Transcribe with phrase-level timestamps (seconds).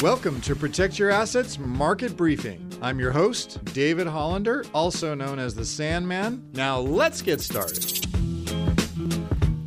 [0.00, 2.72] Welcome to Protect Your Assets Market Briefing.
[2.80, 6.48] I'm your host, David Hollander, also known as the Sandman.
[6.52, 8.06] Now, let's get started.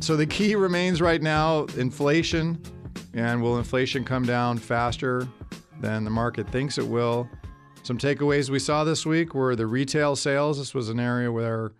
[0.00, 2.58] So, the key remains right now inflation.
[3.12, 5.28] And will inflation come down faster
[5.82, 7.28] than the market thinks it will?
[7.82, 10.56] Some takeaways we saw this week were the retail sales.
[10.56, 11.72] This was an area where it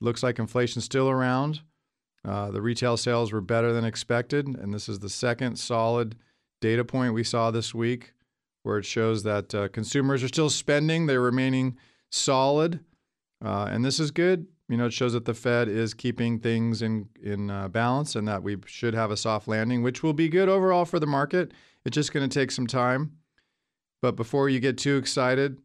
[0.00, 1.60] looks like inflation's still around.
[2.24, 6.16] Uh, the retail sales were better than expected, and this is the second solid
[6.60, 8.12] data point we saw this week
[8.62, 11.76] where it shows that uh, consumers are still spending, they're remaining
[12.10, 12.80] solid,
[13.44, 14.46] uh, and this is good.
[14.68, 18.28] You know, it shows that the Fed is keeping things in in uh, balance and
[18.28, 21.52] that we should have a soft landing, which will be good overall for the market.
[21.84, 23.12] It's just going to take some time.
[24.02, 25.58] But before you get too excited,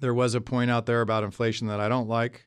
[0.00, 2.46] there was a point out there about inflation that I don't like,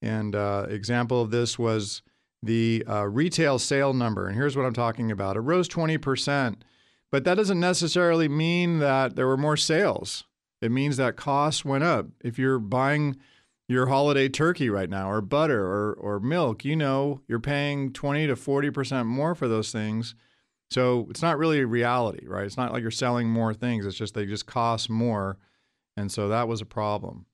[0.00, 2.02] and uh, example of this was
[2.42, 4.28] the uh, retail sale number.
[4.28, 6.64] And here's what I'm talking about: it rose 20 percent
[7.10, 10.24] but that doesn't necessarily mean that there were more sales.
[10.60, 12.06] It means that costs went up.
[12.22, 13.16] If you're buying
[13.68, 18.26] your holiday turkey right now, or butter, or, or milk, you know you're paying 20
[18.28, 20.14] to 40% more for those things.
[20.70, 22.44] So it's not really reality, right?
[22.44, 23.86] It's not like you're selling more things.
[23.86, 25.38] It's just they just cost more.
[25.96, 27.26] And so that was a problem.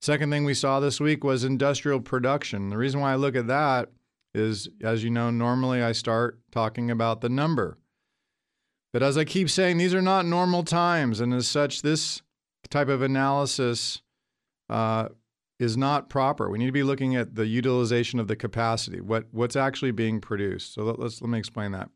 [0.00, 2.70] Second thing we saw this week was industrial production.
[2.70, 3.90] The reason why I look at that
[4.34, 7.78] is, as you know, normally I start talking about the number.
[8.92, 11.20] But as I keep saying, these are not normal times.
[11.20, 12.22] And as such, this
[12.70, 14.02] type of analysis
[14.68, 15.08] uh,
[15.58, 16.48] is not proper.
[16.48, 20.20] We need to be looking at the utilization of the capacity, what, what's actually being
[20.20, 20.74] produced.
[20.74, 21.90] So let, let's, let me explain that.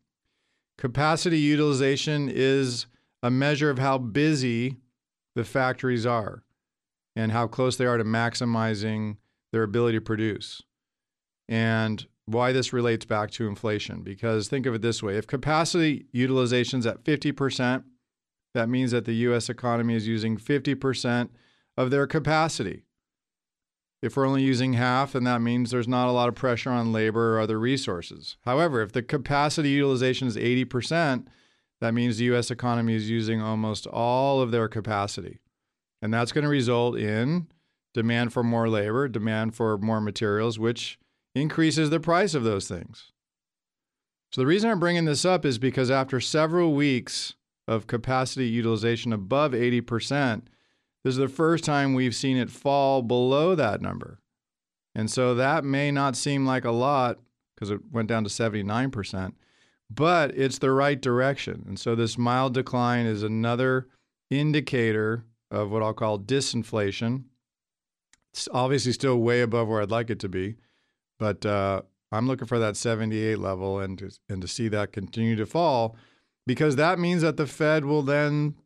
[0.78, 2.86] Capacity utilization is
[3.22, 4.78] a measure of how busy
[5.34, 6.42] the factories are
[7.14, 9.16] and how close they are to maximizing
[9.52, 10.62] their ability to produce.
[11.48, 14.02] And why this relates back to inflation.
[14.02, 17.84] Because think of it this way if capacity utilization is at 50%,
[18.54, 21.30] that means that the US economy is using 50%
[21.76, 22.84] of their capacity.
[24.02, 26.92] If we're only using half, then that means there's not a lot of pressure on
[26.92, 28.36] labor or other resources.
[28.44, 31.26] However, if the capacity utilization is 80%,
[31.80, 35.38] that means the US economy is using almost all of their capacity.
[36.00, 37.46] And that's going to result in
[37.94, 40.98] demand for more labor, demand for more materials, which
[41.34, 43.12] increases the price of those things.
[44.32, 47.34] So, the reason I'm bringing this up is because after several weeks
[47.68, 50.42] of capacity utilization above 80%,
[51.04, 54.20] this is the first time we've seen it fall below that number.
[54.94, 57.18] And so that may not seem like a lot
[57.54, 59.32] because it went down to 79%,
[59.90, 61.64] but it's the right direction.
[61.66, 63.88] And so this mild decline is another
[64.30, 67.24] indicator of what I'll call disinflation.
[68.32, 70.56] It's obviously still way above where I'd like it to be.
[71.22, 75.36] But uh, I'm looking for that 78 level and to, and to see that continue
[75.36, 75.94] to fall
[76.48, 78.56] because that means that the Fed will then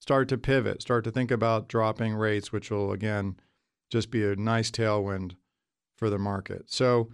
[0.00, 3.36] start to pivot, start to think about dropping rates, which will again
[3.90, 5.32] just be a nice tailwind
[5.94, 6.72] for the market.
[6.72, 7.10] So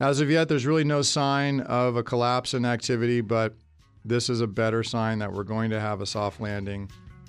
[0.00, 3.54] as of yet, there's really no sign of a collapse in activity, but
[4.04, 6.90] this is a better sign that we're going to have a soft landing